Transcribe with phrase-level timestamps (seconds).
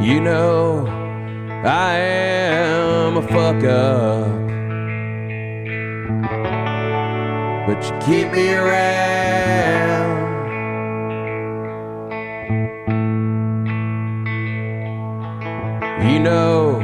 [0.00, 0.86] You know,
[1.64, 4.46] I am a fuck up.
[7.66, 9.16] But you keep me around.
[16.08, 16.78] You know,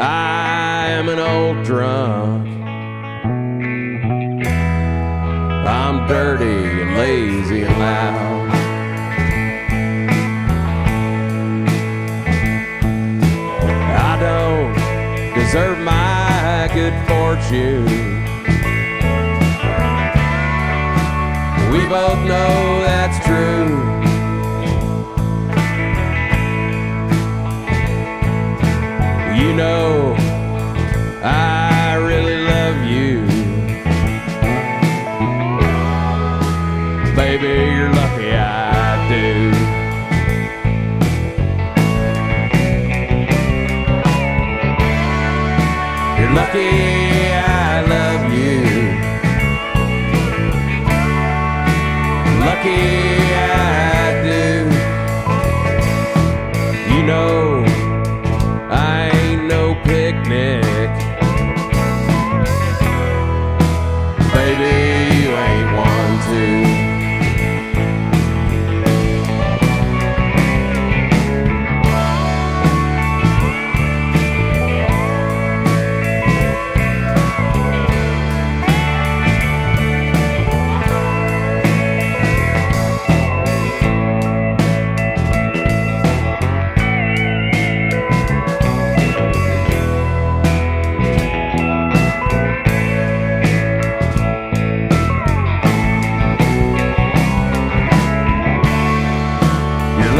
[0.00, 2.46] I am an old drunk.
[5.66, 8.25] I'm dirty and lazy and loud.
[15.46, 17.84] Deserve my good fortune.
[21.70, 23.24] We both know that's
[46.36, 46.68] lucky
[47.32, 48.60] I love you.
[52.44, 52.84] Lucky
[53.32, 54.44] I do.
[56.94, 57.45] You know,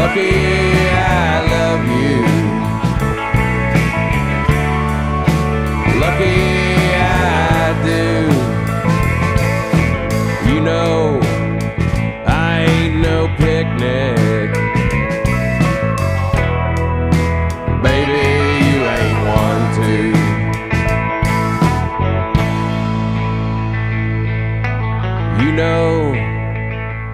[0.07, 0.31] lucky
[0.95, 2.19] I love you.
[6.03, 6.39] Lucky
[6.95, 8.07] I do.
[10.49, 11.19] You know,
[12.25, 14.49] I ain't no picnic.
[17.83, 18.27] Baby,
[18.67, 20.11] you ain't one too.
[25.43, 25.87] You know,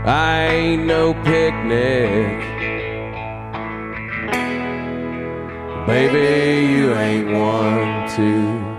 [0.06, 2.53] I ain't no picnic.
[5.86, 8.73] Baby, you ain't one too.